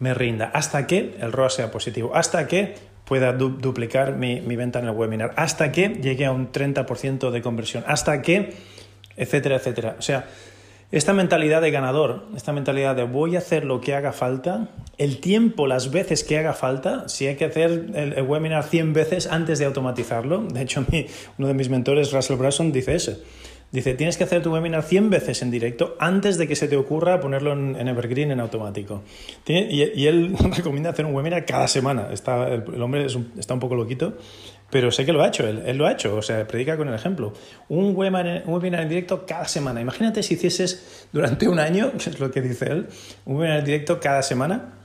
me 0.00 0.12
rinda, 0.12 0.50
hasta 0.52 0.86
que 0.86 1.16
el 1.20 1.32
ROAS 1.32 1.54
sea 1.54 1.70
positivo, 1.70 2.14
hasta 2.14 2.46
que 2.46 2.74
pueda 3.04 3.32
duplicar 3.32 4.16
mi, 4.16 4.40
venta 4.40 4.78
en 4.78 4.86
el 4.86 4.92
webinar, 4.92 5.32
hasta 5.36 5.72
que 5.72 5.88
llegue 5.88 6.24
a 6.24 6.32
un 6.32 6.50
30% 6.50 7.30
de 7.30 7.42
conversión, 7.42 7.84
hasta 7.86 8.22
que, 8.22 8.54
etcétera, 9.16 9.56
etcétera. 9.56 9.96
O 9.98 10.02
sea, 10.02 10.26
esta 10.90 11.12
mentalidad 11.12 11.60
de 11.60 11.70
ganador, 11.70 12.26
esta 12.36 12.52
mentalidad 12.52 12.94
de 12.94 13.02
voy 13.02 13.36
a 13.36 13.38
hacer 13.38 13.64
lo 13.64 13.80
que 13.80 13.94
haga 13.94 14.12
falta, 14.12 14.68
el 14.96 15.18
tiempo, 15.18 15.66
las 15.66 15.90
veces 15.90 16.24
que 16.24 16.38
haga 16.38 16.52
falta, 16.52 17.08
si 17.08 17.26
hay 17.26 17.36
que 17.36 17.46
hacer 17.46 17.90
el, 17.94 18.22
webinar 18.22 18.64
100 18.64 18.92
veces 18.92 19.26
antes 19.26 19.58
de 19.58 19.64
automatizarlo, 19.64 20.42
de 20.42 20.62
hecho 20.62 20.84
uno 21.38 21.48
de 21.48 21.54
mis 21.54 21.68
mentores, 21.68 22.12
Russell 22.12 22.36
Brunson, 22.36 22.72
dice 22.72 22.94
eso 22.94 23.16
Dice, 23.74 23.94
tienes 23.94 24.16
que 24.16 24.22
hacer 24.22 24.40
tu 24.40 24.52
webinar 24.52 24.84
100 24.84 25.10
veces 25.10 25.42
en 25.42 25.50
directo 25.50 25.96
antes 25.98 26.38
de 26.38 26.46
que 26.46 26.54
se 26.54 26.68
te 26.68 26.76
ocurra 26.76 27.18
ponerlo 27.18 27.54
en, 27.54 27.88
Evergreen 27.88 28.30
en 28.30 28.38
automático. 28.38 29.02
y, 29.48 30.06
él 30.06 30.36
recomienda 30.56 30.90
hacer 30.90 31.04
un 31.04 31.12
webinar 31.12 31.44
cada 31.44 31.66
semana. 31.66 32.10
Está, 32.12 32.54
el, 32.54 32.80
hombre 32.80 33.06
está 33.36 33.52
un 33.52 33.58
poco 33.58 33.74
loquito, 33.74 34.16
pero 34.70 34.92
sé 34.92 35.04
que 35.04 35.12
lo 35.12 35.24
ha 35.24 35.26
hecho, 35.26 35.44
él, 35.48 35.76
lo 35.76 35.88
ha 35.88 35.92
hecho, 35.92 36.14
o 36.14 36.22
sea, 36.22 36.46
predica 36.46 36.76
con 36.76 36.86
el 36.86 36.94
ejemplo. 36.94 37.32
Un 37.68 37.96
webinar, 37.96 38.44
un 38.46 38.54
webinar 38.54 38.82
en 38.82 38.90
directo 38.90 39.26
cada 39.26 39.48
semana. 39.48 39.80
Imagínate 39.80 40.22
si 40.22 40.34
hicieses 40.34 41.08
durante 41.12 41.48
un 41.48 41.58
año, 41.58 41.90
que 41.98 42.10
es 42.10 42.20
lo 42.20 42.30
que 42.30 42.42
dice 42.42 42.66
él, 42.66 42.86
un 43.24 43.38
webinar 43.38 43.58
en 43.58 43.64
directo 43.64 43.98
cada 43.98 44.22
semana 44.22 44.83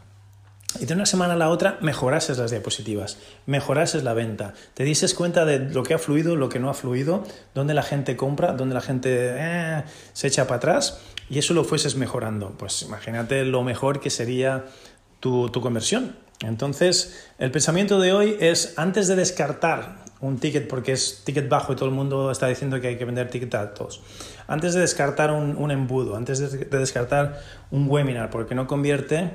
y 0.79 0.85
de 0.85 0.93
una 0.93 1.05
semana 1.05 1.33
a 1.33 1.37
la 1.37 1.49
otra 1.49 1.79
mejorases 1.81 2.37
las 2.37 2.51
diapositivas, 2.51 3.17
mejorases 3.47 4.03
la 4.03 4.13
venta, 4.13 4.53
te 4.75 4.83
dices 4.83 5.15
cuenta 5.15 5.43
de 5.45 5.59
lo 5.59 5.83
que 5.83 5.95
ha 5.95 5.97
fluido, 5.97 6.35
lo 6.35 6.49
que 6.49 6.59
no 6.59 6.69
ha 6.69 6.73
fluido, 6.75 7.23
dónde 7.55 7.73
la 7.73 7.81
gente 7.81 8.15
compra, 8.15 8.53
dónde 8.53 8.75
la 8.75 8.81
gente 8.81 9.09
eh, 9.11 9.83
se 10.13 10.27
echa 10.27 10.45
para 10.45 10.57
atrás 10.57 11.01
y 11.29 11.39
eso 11.39 11.53
lo 11.53 11.63
fueses 11.63 11.95
mejorando. 11.95 12.55
Pues 12.57 12.83
imagínate 12.83 13.45
lo 13.45 13.63
mejor 13.63 13.99
que 13.99 14.09
sería 14.09 14.65
tu, 15.19 15.49
tu 15.49 15.59
conversión. 15.59 16.15
Entonces, 16.41 17.27
el 17.39 17.51
pensamiento 17.51 17.99
de 17.99 18.13
hoy 18.13 18.37
es, 18.39 18.73
antes 18.77 19.07
de 19.07 19.15
descartar 19.15 19.97
un 20.21 20.37
ticket 20.37 20.67
porque 20.67 20.91
es 20.91 21.23
ticket 21.25 21.49
bajo 21.49 21.73
y 21.73 21.75
todo 21.75 21.89
el 21.89 21.95
mundo 21.95 22.29
está 22.29 22.47
diciendo 22.47 22.79
que 22.79 22.89
hay 22.89 22.97
que 22.97 23.05
vender 23.05 23.29
ticket 23.29 23.53
altos, 23.55 24.01
antes 24.47 24.73
de 24.73 24.81
descartar 24.81 25.31
un, 25.31 25.57
un 25.57 25.71
embudo, 25.71 26.15
antes 26.15 26.39
de, 26.39 26.65
de 26.65 26.77
descartar 26.77 27.41
un 27.71 27.89
webinar 27.89 28.29
porque 28.29 28.55
no 28.55 28.67
convierte, 28.67 29.31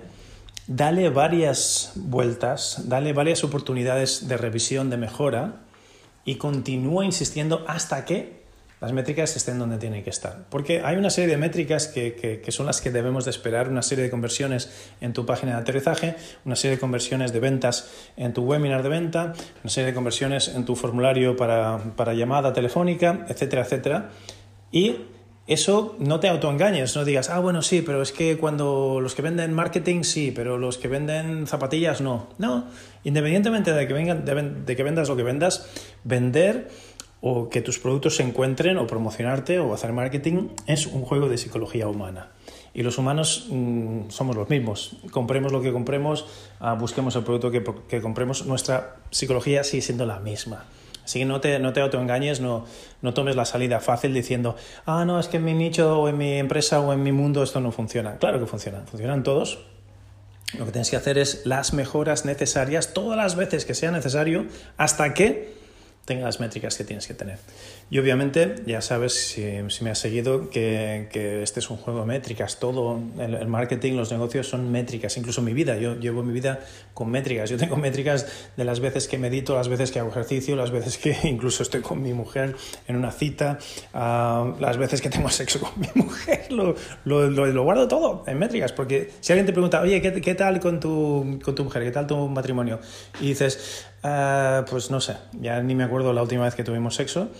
dale 0.66 1.09
varias 1.11 1.92
vueltas, 1.94 2.85
dale 2.88 3.12
varias 3.12 3.44
oportunidades 3.44 4.28
de 4.28 4.37
revisión, 4.37 4.90
de 4.90 4.97
mejora 4.97 5.61
y 6.25 6.37
continúa 6.37 7.04
insistiendo 7.04 7.64
hasta 7.68 8.04
que 8.04 8.44
las 8.80 8.92
métricas 8.92 9.35
estén 9.35 9.59
donde 9.59 9.78
tienen 9.78 10.04
que 10.04 10.11
estar. 10.11 10.44
Porque 10.50 10.83
hay 10.85 10.97
una 10.97 11.09
serie 11.09 11.30
de 11.30 11.38
métricas 11.38 11.88
que, 11.88 12.14
que, 12.44 12.52
son 12.52 12.66
las 12.66 12.83
que 12.83 12.90
debemos 12.90 13.25
de 13.25 13.30
esperar, 13.30 13.68
una 13.68 13.80
serie 13.80 14.04
de 14.04 14.11
conversiones 14.11 14.71
en 15.00 15.14
tu 15.14 15.25
página 15.25 15.52
de 15.52 15.59
aterrizaje, 15.62 16.16
una 16.44 16.54
serie 16.54 16.76
de 16.76 16.80
conversiones 16.80 17.33
de 17.33 17.40
ventas 17.40 17.90
en 18.16 18.35
tu 18.35 18.42
webinar 18.42 18.83
de 18.83 18.88
venta, 18.90 19.33
una 19.62 19.71
serie 19.71 19.87
de 19.87 19.94
conversiones 19.94 20.49
en 20.49 20.66
tu 20.66 20.76
formulario 20.76 21.35
para, 21.35 21.78
para 21.97 22.12
llamada 22.12 22.52
telefónica, 22.52 23.25
etcétera, 23.28 23.62
etcétera. 23.62 24.11
Y 24.71 24.97
eso 25.47 25.95
no 25.99 26.21
te 26.21 26.29
autoengañes, 26.29 26.97
no 26.97 27.05
digas, 27.05 27.29
ah, 27.29 27.39
bueno, 27.39 27.61
sí, 27.61 27.83
pero 27.83 28.01
es 28.01 28.13
que 28.13 28.39
cuando 28.39 29.01
los 29.01 29.15
que 29.15 29.23
venden 29.23 29.53
marketing 29.53 30.03
sí, 30.03 30.33
pero 30.35 30.57
los 30.57 30.79
que 30.79 30.89
venden 30.89 31.47
zapatillas 31.47 32.01
no. 32.01 32.29
No, 32.39 32.65
independientemente 33.05 33.73
de 33.73 33.87
que, 33.87 33.93
vengan, 33.93 34.25
de, 34.25 34.35
de 34.65 34.77
que 34.77 34.83
vendas 34.83 35.09
lo 35.09 35.17
que 35.17 35.23
vendas, 35.23 35.69
vender 36.03 36.71
o 37.21 37.49
que 37.49 37.63
tus 37.63 37.79
productos 37.79 38.17
se 38.17 38.23
encuentren 38.23 38.77
o 38.77 38.87
promocionarte 38.87 39.59
o 39.59 39.73
hacer 39.73 39.93
marketing 39.93 40.49
es 40.67 40.87
un 40.87 41.03
juego 41.03 41.29
de 41.29 41.39
psicología 41.39 41.89
humana. 41.89 42.29
Y 42.75 42.83
los 42.83 42.99
humanos 42.99 43.47
mmm, 43.51 44.09
somos 44.09 44.37
los 44.37 44.51
mismos. 44.51 44.97
Compremos 45.11 45.53
lo 45.53 45.63
que 45.63 45.73
compremos, 45.73 46.27
uh, 46.61 46.77
busquemos 46.77 47.17
el 47.17 47.23
producto 47.23 47.51
que, 47.51 47.65
que 47.89 48.03
compremos, 48.03 48.47
nuestra 48.47 48.97
psicología 49.11 49.63
sigue 49.63 49.83
siendo 49.83 50.07
la 50.07 50.19
misma. 50.21 50.65
Así 51.05 51.19
que 51.19 51.25
no 51.25 51.41
te, 51.41 51.59
no 51.59 51.73
te 51.73 51.81
autoengañes, 51.81 52.41
no, 52.41 52.65
no 53.03 53.15
tomes 53.15 53.37
la 53.37 53.45
salida 53.45 53.81
fácil 53.81 54.15
diciendo, 54.15 54.57
ah, 54.87 55.05
no, 55.05 55.21
es 55.21 55.29
que 55.29 55.37
en 55.37 55.45
mi 55.45 55.53
nicho 55.53 56.01
o 56.01 56.09
en 56.09 56.17
mi 56.17 56.39
empresa 56.39 56.81
o 56.81 56.93
en 56.93 57.03
mi 57.03 57.13
mundo 57.13 57.43
esto 57.43 57.61
no 57.61 57.73
funciona. 57.73 58.17
Claro 58.17 58.41
que 58.41 58.47
funciona, 58.47 58.81
funcionan 58.87 59.23
todos. 59.23 59.59
Lo 60.59 60.65
que 60.67 60.73
tienes 60.73 60.91
que 60.91 60.97
hacer 60.97 61.19
es 61.19 61.45
las 61.45 61.73
mejoras 61.73 62.25
necesarias 62.25 62.95
todas 62.95 63.17
las 63.17 63.37
veces 63.37 63.65
que 63.65 63.75
sea 63.75 63.91
necesario 63.91 64.47
hasta 64.77 65.13
que 65.13 65.63
tenga 66.05 66.25
las 66.25 66.41
métricas 66.41 66.77
que 66.77 66.85
tienes 66.85 67.07
que 67.07 67.15
tener. 67.15 67.39
Y 67.91 67.99
obviamente 67.99 68.57
ya 68.67 68.81
sabes, 68.81 69.15
si, 69.15 69.45
si 69.69 69.85
me 69.85 69.91
has 69.91 69.99
seguido, 69.99 70.51
que, 70.51 71.09
que, 71.13 71.43
este 71.43 71.61
es 71.61 71.71
un 71.71 71.77
juego 71.77 72.01
de 72.01 72.07
métricas. 72.07 72.59
Todo 72.59 73.01
el, 73.19 73.35
el, 73.35 73.47
marketing, 73.47 73.95
los 73.95 74.11
negocios 74.11 74.49
son 74.49 74.71
métricas. 74.71 75.17
Incluso 75.17 75.43
mi 75.43 75.53
vida, 75.53 75.77
yo 75.77 75.95
llevo 75.97 76.23
mi 76.23 76.33
vida 76.33 76.61
con 76.93 77.11
métricas. 77.11 77.49
Yo 77.51 77.57
tengo 77.57 77.77
métricas 77.77 78.27
de 78.57 78.65
las 78.65 78.81
veces 78.81 79.09
que 79.09 79.19
medito, 79.19 79.55
las 79.55 79.69
veces 79.69 79.91
que 79.91 79.99
hago 79.99 80.11
ejercicio, 80.11 80.57
las 80.57 80.71
veces 80.71 80.99
que 80.99 81.17
incluso 81.29 81.63
estoy 81.63 81.81
con 81.81 82.03
mi 82.03 82.13
mujer 82.13 82.57
en 82.87 82.97
una 82.97 83.11
cita, 83.11 83.59
uh, 83.95 84.61
las 84.61 84.77
veces 84.77 85.01
que 85.01 85.11
tengo 85.11 85.29
sexo 85.31 85.61
con 85.61 85.73
mi 85.77 85.89
mujer. 85.95 86.47
Lo, 86.51 86.75
lo, 87.05 87.31
lo, 87.31 87.47
lo, 87.47 87.63
guardo 87.65 87.89
todo 87.89 88.25
en 88.27 88.39
métricas. 88.39 88.73
Porque 88.73 89.11
si 89.21 89.33
alguien 89.33 89.47
te 89.47 89.53
pregunta, 89.53 89.81
oye, 89.81 90.01
¿qué, 90.03 90.21
qué 90.21 90.35
tal 90.35 90.61
con 90.61 90.81
tu, 90.81 91.39
con 91.43 91.55
tu 91.55 91.65
mujer? 91.65 91.83
¿Qué 91.85 91.91
tal 91.91 92.07
tu 92.07 92.29
matrimonio? 92.29 92.81
Y 93.21 93.29
dices, 93.29 93.87
uh, 94.05 94.65
pues 94.69 94.91
no 94.91 95.01
sé, 95.01 95.17
ya 95.41 95.61
ni 95.61 95.75
me 95.75 95.85
acuerdo 95.85 96.13
la 96.13 96.23
última 96.23 96.45
vez 96.45 96.55
que 96.55 96.63
tuvimos 96.63 96.95
sexo 96.95 97.31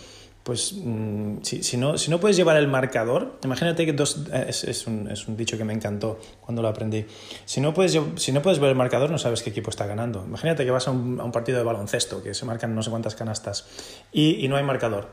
pues 0.45 0.75
mmm, 0.75 1.39
si, 1.43 1.63
si, 1.63 1.79
no, 1.79 1.97
si 1.97 2.11
no 2.11 2.21
puedes 2.21 2.37
llevar 2.37 2.59
el 2.59 2.69
marcador, 2.69 3.39
imagínate 3.43 3.87
que 3.87 3.95
dos, 3.95 4.27
es, 4.33 4.65
es, 4.65 4.87
un, 4.87 5.11
es, 5.11 5.27
un, 5.27 5.37
dicho 5.37 5.57
que 5.57 5.65
me 5.65 5.73
encantó 5.73 6.21
cuando 6.43 6.61
lo 6.61 6.69
aprendí, 6.69 7.07
si 7.47 7.63
no, 7.63 7.73
puedes, 7.73 7.99
si 8.17 8.31
no 8.31 8.43
puedes 8.43 8.59
ver 8.59 8.69
el 8.69 8.77
marcador 8.77 9.11
no 9.11 9.19
sabes 9.19 9.43
qué 9.43 9.51
equipo 9.51 9.71
está 9.71 9.87
ganando. 9.87 10.23
Imagínate 10.23 10.65
que 10.65 10.71
vas 10.71 10.87
a 10.87 10.91
un, 10.91 11.33
partido 11.33 11.59
de 11.59 11.65
baloncesto, 11.65 12.23
que 12.23 12.35
se 12.35 12.45
marcan 12.45 12.75
no 12.75 12.83
sé 12.83 12.91
cuántas 12.91 13.15
canastas, 13.15 13.67
y 14.13 14.47
no 14.49 14.57
hay 14.57 14.65
marcador, 14.65 15.09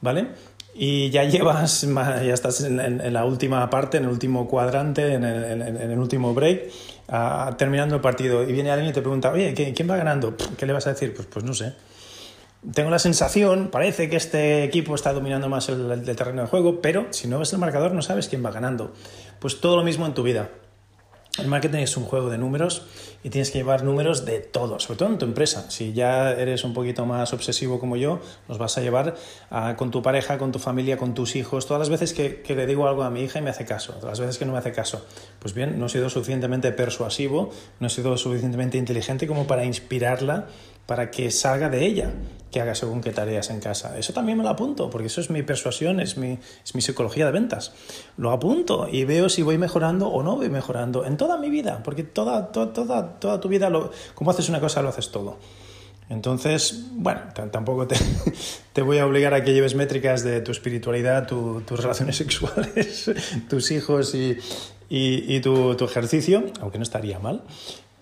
¿vale? 0.00 0.28
Y 0.74 1.10
ya 1.10 1.24
llevas, 1.24 1.82
ya 1.96 2.34
estás 2.34 2.62
en, 2.62 3.12
la 3.12 3.24
última 3.24 3.68
parte, 3.70 3.98
en 3.98 4.04
el 4.04 4.10
último 4.10 4.48
cuadrante, 4.48 5.14
en 5.14 5.24
el, 5.24 5.98
último 5.98 6.34
break, 6.34 6.62
uh, 7.08 7.54
terminando 7.54 7.94
el 7.96 8.00
partido, 8.00 8.42
y 8.42 8.52
viene 8.52 8.70
alguien 8.70 8.90
y 8.90 8.92
te 8.92 9.00
pregunta, 9.00 9.30
oye, 9.30 9.54
¿quién 9.54 9.88
va 9.88 9.96
ganando? 9.96 10.36
¿Qué 10.56 10.66
le 10.66 10.72
vas 10.72 10.86
a 10.86 10.90
decir? 10.90 11.14
Pues, 11.14 11.28
pues 11.28 11.44
no 11.44 11.54
sé 11.54 11.74
tengo 12.72 12.90
la 12.90 12.98
sensación, 12.98 13.68
parece 13.70 14.08
que 14.08 14.16
este 14.16 14.64
equipo 14.64 14.94
está 14.94 15.12
dominando 15.12 15.48
más 15.48 15.68
el, 15.68 15.90
el, 15.90 16.16
terreno 16.16 16.42
de 16.42 16.48
juego, 16.48 16.80
pero 16.80 17.06
si 17.10 17.28
no 17.28 17.38
ves 17.38 17.52
el 17.52 17.58
marcador 17.58 17.92
no 17.92 18.00
sabes 18.00 18.28
quién 18.28 18.44
va 18.44 18.50
ganando. 18.50 18.92
Pues 19.38 19.60
todo 19.60 19.76
lo 19.76 19.82
mismo 19.82 20.06
en 20.06 20.14
tu 20.14 20.22
vida. 20.22 20.48
El 21.36 21.48
marketing 21.48 21.78
es 21.78 21.96
un 21.96 22.04
juego 22.04 22.30
de 22.30 22.38
números 22.38 22.86
y 23.24 23.30
tienes 23.30 23.50
que 23.50 23.58
llevar 23.58 23.82
números 23.82 24.24
de 24.24 24.38
todo, 24.38 24.78
sobre 24.78 24.98
todo 24.98 25.08
en 25.08 25.18
tu 25.18 25.24
empresa. 25.24 25.68
Si 25.68 25.92
ya 25.92 26.30
eres 26.30 26.62
un 26.62 26.74
poquito 26.74 27.06
más 27.06 27.32
obsesivo 27.32 27.80
como 27.80 27.96
yo, 27.96 28.20
los 28.46 28.56
vas 28.58 28.78
a 28.78 28.82
llevar 28.82 29.16
a, 29.50 29.74
con 29.74 29.90
tu 29.90 30.00
pareja, 30.00 30.38
con 30.38 30.52
tu 30.52 30.60
familia, 30.60 30.96
con 30.96 31.12
tus 31.12 31.34
hijos. 31.34 31.66
Todas 31.66 31.80
las 31.80 31.88
veces 31.88 32.14
que, 32.14 32.40
que, 32.42 32.54
le 32.54 32.66
digo 32.66 32.86
algo 32.86 33.02
a 33.02 33.10
mi 33.10 33.22
hija 33.22 33.40
y 33.40 33.42
me 33.42 33.50
hace 33.50 33.64
caso, 33.64 33.94
todas 33.94 34.12
las 34.12 34.20
veces 34.20 34.38
que 34.38 34.44
no 34.44 34.52
me 34.52 34.58
hace 34.58 34.70
caso. 34.70 35.04
Pues 35.40 35.54
bien, 35.54 35.76
no 35.76 35.86
he 35.86 35.88
sido 35.88 36.08
suficientemente 36.08 36.70
persuasivo, 36.70 37.50
no 37.80 37.88
he 37.88 37.90
sido 37.90 38.16
suficientemente 38.16 38.78
inteligente 38.78 39.26
como 39.26 39.48
para 39.48 39.64
inspirarla 39.64 40.46
para 40.86 41.10
que 41.10 41.30
salga 41.30 41.68
de 41.68 41.84
ella, 41.84 42.12
que 42.50 42.60
haga 42.60 42.74
según 42.74 43.00
qué 43.00 43.10
tareas 43.10 43.50
en 43.50 43.60
casa. 43.60 43.98
Eso 43.98 44.12
también 44.12 44.38
me 44.38 44.44
lo 44.44 44.50
apunto, 44.50 44.88
porque 44.88 45.08
eso 45.08 45.20
es 45.20 45.28
mi 45.28 45.42
persuasión, 45.42 45.98
es 45.98 46.16
mi, 46.16 46.38
es 46.64 46.74
mi 46.74 46.80
psicología 46.80 47.26
de 47.26 47.32
ventas. 47.32 47.72
Lo 48.16 48.30
apunto 48.30 48.86
y 48.90 49.04
veo 49.04 49.28
si 49.28 49.42
voy 49.42 49.58
mejorando 49.58 50.08
o 50.08 50.22
no 50.22 50.36
voy 50.36 50.50
mejorando 50.50 51.04
en 51.04 51.16
toda 51.16 51.36
mi 51.36 51.50
vida, 51.50 51.82
porque 51.82 52.04
toda, 52.04 52.52
toda, 52.52 52.72
toda, 52.72 53.18
toda 53.18 53.40
tu 53.40 53.48
vida, 53.48 53.70
lo, 53.70 53.90
como 54.14 54.30
haces 54.30 54.48
una 54.48 54.60
cosa, 54.60 54.82
lo 54.82 54.90
haces 54.90 55.10
todo. 55.10 55.38
Entonces, 56.10 56.84
bueno, 56.92 57.22
tampoco 57.50 57.86
te, 57.86 57.96
te, 58.72 58.82
voy 58.82 58.98
a 58.98 59.06
obligar 59.06 59.34
a 59.34 59.42
que 59.42 59.52
lleves 59.52 59.74
métricas 59.74 60.22
de 60.22 60.40
tu 60.40 60.52
espiritualidad, 60.52 61.26
tu, 61.26 61.62
tus 61.62 61.80
relaciones 61.80 62.16
sexuales, 62.18 63.10
tus 63.48 63.70
hijos 63.70 64.14
y, 64.14 64.38
y, 64.88 65.34
y 65.34 65.40
tu, 65.40 65.74
tu, 65.76 65.84
ejercicio, 65.84 66.44
aunque 66.60 66.78
no 66.78 66.84
estaría 66.84 67.18
mal. 67.18 67.42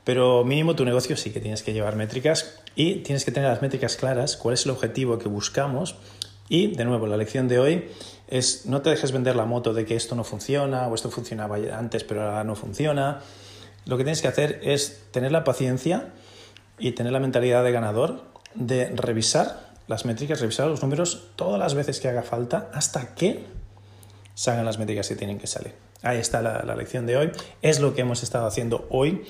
Pero 0.04 0.44
mínimo 0.44 0.74
tu 0.74 0.84
negocio 0.84 1.16
sí 1.16 1.30
que 1.30 1.40
tienes 1.40 1.62
que 1.62 1.72
llevar 1.72 1.96
métricas 1.96 2.58
y 2.74 2.96
tienes 2.96 3.24
que 3.24 3.30
tener 3.30 3.48
las 3.48 3.62
métricas 3.62 3.96
claras, 3.96 4.36
cuál 4.36 4.54
es 4.54 4.64
el 4.64 4.72
objetivo 4.72 5.18
que 5.18 5.28
buscamos. 5.28 5.96
Y 6.48 6.74
de 6.74 6.84
nuevo, 6.84 7.06
la 7.06 7.16
lección 7.16 7.48
de 7.48 7.58
hoy 7.58 7.88
es 8.28 8.66
no 8.66 8.82
te 8.82 8.90
dejes 8.90 9.12
vender 9.12 9.36
la 9.36 9.44
moto 9.44 9.74
de 9.74 9.84
que 9.84 9.94
esto 9.94 10.14
no 10.14 10.24
funciona 10.24 10.88
o 10.88 10.94
esto 10.94 11.10
funcionaba 11.10 11.56
antes 11.76 12.02
pero 12.02 12.22
ahora 12.22 12.44
no 12.44 12.56
funciona. 12.56 13.20
Lo 13.84 13.96
que 13.96 14.04
tienes 14.04 14.22
que 14.22 14.28
hacer 14.28 14.60
es 14.62 15.02
tener 15.12 15.32
la 15.32 15.44
paciencia 15.44 16.12
y 16.78 16.92
tener 16.92 17.12
la 17.12 17.20
mentalidad 17.20 17.62
de 17.62 17.72
ganador 17.72 18.22
de 18.54 18.88
revisar 18.88 19.72
las 19.86 20.04
métricas, 20.04 20.40
revisar 20.40 20.68
los 20.68 20.82
números 20.82 21.28
todas 21.36 21.58
las 21.58 21.74
veces 21.74 22.00
que 22.00 22.08
haga 22.08 22.22
falta 22.22 22.70
hasta 22.72 23.14
que 23.14 23.44
salgan 24.34 24.64
las 24.64 24.78
métricas 24.78 25.08
que 25.08 25.16
tienen 25.16 25.38
que 25.38 25.46
salir. 25.46 25.74
Ahí 26.02 26.18
está 26.18 26.42
la, 26.42 26.62
la 26.64 26.74
lección 26.74 27.06
de 27.06 27.16
hoy. 27.16 27.32
Es 27.60 27.80
lo 27.80 27.94
que 27.94 28.00
hemos 28.00 28.22
estado 28.22 28.46
haciendo 28.46 28.86
hoy 28.90 29.24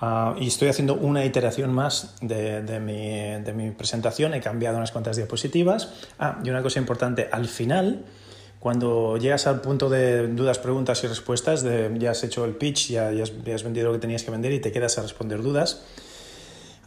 Uh, 0.00 0.36
y 0.38 0.48
estoy 0.48 0.68
haciendo 0.68 0.94
una 0.94 1.24
iteración 1.24 1.72
más 1.72 2.16
de, 2.20 2.62
de, 2.62 2.80
mi, 2.80 3.42
de, 3.42 3.52
mi, 3.52 3.70
presentación. 3.70 4.34
He 4.34 4.40
cambiado 4.40 4.76
unas 4.76 4.90
cuantas 4.90 5.16
diapositivas. 5.16 5.88
Ah, 6.18 6.40
y 6.44 6.50
una 6.50 6.62
cosa 6.62 6.80
importante, 6.80 7.28
al 7.30 7.46
final, 7.46 8.04
cuando 8.58 9.16
llegas 9.18 9.46
al 9.46 9.60
punto 9.60 9.88
de 9.88 10.26
dudas, 10.28 10.58
preguntas 10.58 11.02
y 11.04 11.06
respuestas, 11.06 11.62
de, 11.62 11.94
ya 11.98 12.10
has 12.10 12.24
hecho 12.24 12.44
el 12.44 12.56
pitch, 12.56 12.88
ya, 12.88 13.12
ya 13.12 13.22
has 13.54 13.62
vendido 13.62 13.86
lo 13.86 13.92
que 13.92 14.00
tenías 14.00 14.24
que 14.24 14.30
vender 14.30 14.52
y 14.52 14.58
te 14.58 14.72
quedas 14.72 14.98
a 14.98 15.02
responder 15.02 15.42
dudas, 15.42 15.82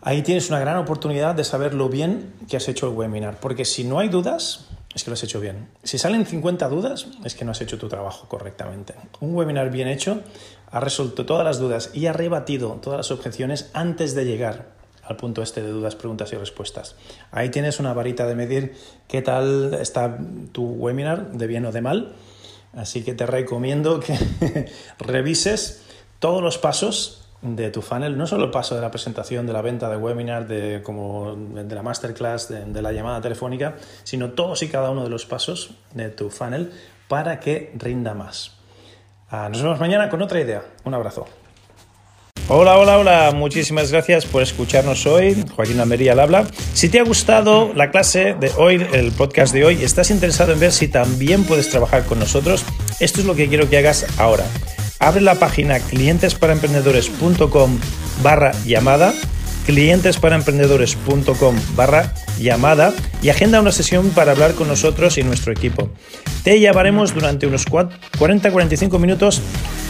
ahí 0.01 0.21
tienes 0.21 0.49
una 0.49 0.59
gran 0.59 0.77
oportunidad 0.77 1.33
de 1.33 1.43
saber 1.43 1.73
lo 1.73 1.87
bien 1.87 2.33
que 2.49 2.57
has 2.57 2.67
hecho 2.67 2.89
el 2.89 2.95
webinar. 2.95 3.39
Porque 3.39 3.63
si 3.63 3.83
no 3.83 3.99
hay 3.99 4.09
dudas, 4.09 4.65
es 4.93 5.03
que 5.03 5.11
lo 5.11 5.13
has 5.13 5.23
hecho 5.23 5.39
bien. 5.39 5.69
Si 5.83 5.97
salen 5.97 6.25
50 6.25 6.67
dudas, 6.69 7.07
es 7.23 7.35
que 7.35 7.45
no 7.45 7.51
has 7.51 7.61
hecho 7.61 7.77
tu 7.77 7.87
trabajo 7.87 8.27
correctamente. 8.27 8.95
Un 9.19 9.35
webinar 9.35 9.69
bien 9.69 9.87
hecho 9.87 10.21
ha 10.69 10.79
resuelto 10.79 11.25
todas 11.25 11.45
las 11.45 11.59
dudas 11.59 11.91
y 11.93 12.07
ha 12.07 12.13
rebatido 12.13 12.79
todas 12.81 12.97
las 12.97 13.11
objeciones 13.11 13.69
antes 13.73 14.15
de 14.15 14.25
llegar 14.25 14.77
al 15.07 15.15
punto 15.15 15.41
este 15.41 15.61
de 15.61 15.69
dudas, 15.69 15.95
preguntas 15.95 16.33
y 16.33 16.35
respuestas. 16.35 16.95
Ahí 17.31 17.49
tienes 17.49 17.79
una 17.79 17.93
varita 17.93 18.27
de 18.27 18.35
medir 18.35 18.75
qué 19.07 19.21
tal 19.21 19.73
está 19.75 20.17
tu 20.51 20.65
webinar, 20.65 21.31
de 21.31 21.47
bien 21.47 21.65
o 21.65 21.71
de 21.71 21.81
mal. 21.81 22.13
Así 22.73 23.03
que 23.03 23.13
te 23.13 23.25
recomiendo 23.25 24.01
que 24.01 24.17
revises 24.99 25.83
todos 26.19 26.43
los 26.43 26.57
pasos 26.57 27.23
de 27.41 27.69
tu 27.69 27.81
funnel, 27.81 28.17
no 28.17 28.27
solo 28.27 28.45
el 28.45 28.51
paso 28.51 28.75
de 28.75 28.81
la 28.81 28.91
presentación, 28.91 29.45
de 29.47 29.53
la 29.53 29.61
venta, 29.61 29.89
de 29.89 29.97
webinar, 29.97 30.47
de, 30.47 30.81
como 30.83 31.35
de 31.35 31.75
la 31.75 31.83
masterclass, 31.83 32.49
de, 32.49 32.65
de 32.65 32.81
la 32.81 32.91
llamada 32.91 33.21
telefónica, 33.21 33.75
sino 34.03 34.31
todos 34.31 34.61
y 34.63 34.67
cada 34.67 34.89
uno 34.89 35.03
de 35.03 35.09
los 35.09 35.25
pasos 35.25 35.71
de 35.93 36.09
tu 36.09 36.29
funnel 36.29 36.71
para 37.07 37.39
que 37.39 37.71
rinda 37.77 38.13
más. 38.13 38.56
Ah, 39.29 39.49
nos 39.49 39.61
vemos 39.61 39.79
mañana 39.79 40.09
con 40.09 40.21
otra 40.21 40.39
idea. 40.39 40.63
Un 40.85 40.93
abrazo. 40.93 41.25
Hola, 42.49 42.77
hola, 42.77 42.97
hola, 42.97 43.33
muchísimas 43.35 43.91
gracias 43.91 44.25
por 44.25 44.41
escucharnos 44.41 45.05
hoy. 45.05 45.43
Joaquín 45.53 45.81
Almería 45.81 46.13
al 46.13 46.21
habla. 46.21 46.45
Si 46.73 46.87
te 46.87 46.99
ha 46.99 47.03
gustado 47.03 47.73
la 47.73 47.91
clase 47.91 48.35
de 48.35 48.51
hoy, 48.57 48.87
el 48.93 49.11
podcast 49.11 49.53
de 49.53 49.65
hoy, 49.65 49.83
estás 49.83 50.11
interesado 50.11 50.53
en 50.53 50.61
ver 50.61 50.71
si 50.71 50.87
también 50.87 51.43
puedes 51.43 51.69
trabajar 51.69 52.05
con 52.05 52.19
nosotros, 52.19 52.63
esto 53.01 53.19
es 53.19 53.25
lo 53.25 53.35
que 53.35 53.49
quiero 53.49 53.69
que 53.69 53.79
hagas 53.79 54.05
ahora. 54.17 54.45
Abre 54.99 55.19
la 55.19 55.35
página 55.35 55.79
clientesparaemprendedores.com 55.79 57.79
barra 58.23 58.53
llamada 58.65 59.13
clientesparaemprendedores.com 59.67 61.55
barra 61.75 62.13
llamada 62.39 62.93
y 63.21 63.29
agenda 63.29 63.59
una 63.59 63.71
sesión 63.71 64.09
para 64.09 64.31
hablar 64.31 64.53
con 64.53 64.67
nosotros 64.67 65.17
y 65.17 65.23
nuestro 65.23 65.51
equipo. 65.51 65.89
Te 66.43 66.59
llamaremos 66.59 67.13
durante 67.13 67.45
unos 67.45 67.67
40-45 67.67 68.97
minutos. 68.99 69.41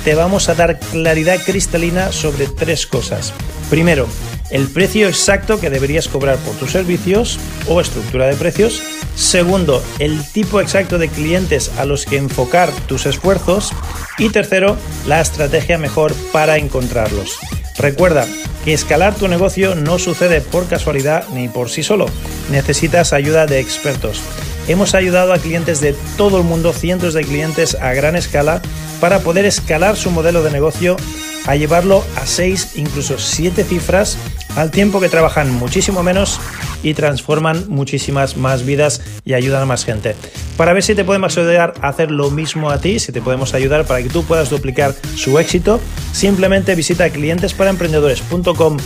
Te 0.03 0.15
vamos 0.15 0.49
a 0.49 0.55
dar 0.55 0.79
claridad 0.79 1.39
cristalina 1.45 2.11
sobre 2.11 2.47
tres 2.47 2.87
cosas. 2.87 3.33
Primero, 3.69 4.07
el 4.49 4.67
precio 4.67 5.07
exacto 5.07 5.59
que 5.59 5.69
deberías 5.69 6.07
cobrar 6.07 6.37
por 6.37 6.55
tus 6.55 6.71
servicios 6.71 7.37
o 7.67 7.79
estructura 7.79 8.27
de 8.27 8.35
precios. 8.35 8.81
Segundo, 9.15 9.83
el 9.99 10.23
tipo 10.31 10.59
exacto 10.61 10.97
de 10.97 11.09
clientes 11.09 11.71
a 11.77 11.85
los 11.85 12.05
que 12.05 12.17
enfocar 12.17 12.71
tus 12.87 13.05
esfuerzos. 13.05 13.71
Y 14.17 14.29
tercero, 14.29 14.77
la 15.05 15.21
estrategia 15.21 15.77
mejor 15.77 16.15
para 16.31 16.57
encontrarlos. 16.57 17.37
Recuerda 17.79 18.25
que 18.65 18.73
escalar 18.73 19.15
tu 19.15 19.27
negocio 19.27 19.75
no 19.75 19.99
sucede 19.99 20.41
por 20.41 20.67
casualidad 20.67 21.25
ni 21.33 21.47
por 21.47 21.69
sí 21.69 21.83
solo. 21.83 22.07
Necesitas 22.49 23.13
ayuda 23.13 23.45
de 23.45 23.59
expertos. 23.59 24.21
Hemos 24.67 24.95
ayudado 24.95 25.31
a 25.31 25.37
clientes 25.37 25.79
de 25.79 25.93
todo 26.17 26.37
el 26.37 26.43
mundo, 26.43 26.73
cientos 26.73 27.13
de 27.13 27.23
clientes 27.23 27.75
a 27.75 27.93
gran 27.93 28.15
escala, 28.15 28.61
para 28.99 29.19
poder 29.19 29.45
escalar 29.45 29.95
su 29.95 30.11
modelo 30.11 30.43
de 30.43 30.51
negocio 30.51 30.97
a 31.45 31.55
llevarlo 31.55 32.03
a 32.17 32.25
6, 32.25 32.71
incluso 32.75 33.17
7 33.17 33.63
cifras, 33.63 34.17
al 34.55 34.71
tiempo 34.71 34.99
que 34.99 35.07
trabajan 35.07 35.53
muchísimo 35.53 36.03
menos 36.03 36.41
y 36.83 36.93
transforman 36.93 37.65
muchísimas 37.69 38.35
más 38.35 38.65
vidas 38.65 39.01
y 39.23 39.33
ayudan 39.33 39.61
a 39.61 39.65
más 39.65 39.85
gente. 39.85 40.15
Para 40.57 40.73
ver 40.73 40.81
si 40.81 40.95
te 40.95 41.05
podemos 41.05 41.37
ayudar 41.37 41.75
a 41.81 41.89
hacer 41.89 42.09
lo 42.09 42.31
mismo 42.31 42.71
a 42.71 42.79
ti, 42.79 42.97
si 42.97 43.11
te 43.11 43.21
podemos 43.21 43.53
ayudar 43.53 43.85
para 43.85 44.01
que 44.01 44.09
tú 44.09 44.23
puedas 44.23 44.49
duplicar 44.49 44.95
su 45.15 45.37
éxito, 45.37 45.79
simplemente 46.13 46.73
visita 46.73 47.07
clientesparaemprendedores.com 47.11 48.77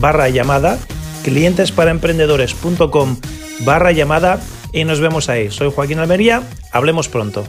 barra 0.00 0.30
llamada, 0.30 0.78
clientesparaemprendedores.com 1.24 3.16
barra 3.60 3.92
llamada 3.92 4.40
y 4.72 4.84
nos 4.84 5.00
vemos 5.00 5.28
ahí. 5.28 5.50
Soy 5.50 5.70
Joaquín 5.70 5.98
Almería, 5.98 6.42
hablemos 6.72 7.10
pronto. 7.10 7.46